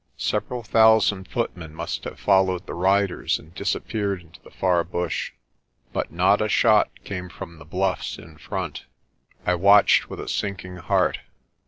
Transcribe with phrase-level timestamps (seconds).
[0.17, 5.31] Several thousand footmen must have followed the riders and dis appeared into the far bush.
[5.93, 8.85] But not a shot came from the bluffs in front.
[9.45, 11.19] I watched with a sinking heart.